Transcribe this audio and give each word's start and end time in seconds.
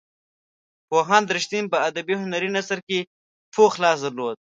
پوهاند 0.89 1.27
رښتین 1.35 1.65
په 1.71 1.77
ادبي 1.89 2.15
هنري 2.21 2.49
نثر 2.57 2.79
کې 2.87 2.99
پوخ 3.53 3.71
لاس 3.83 3.99
درلود. 4.05 4.37